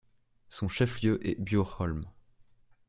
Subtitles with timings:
[0.49, 2.07] Son chef-lieu est Bjurholm.